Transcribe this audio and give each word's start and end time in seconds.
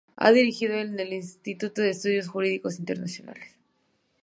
Ha 0.15 0.31
dirigido 0.31 0.73
el 0.73 1.13
Instituto 1.13 1.83
de 1.83 1.91
Estudios 1.91 2.27
Jurídicos 2.27 2.79
Internacionales. 2.79 3.55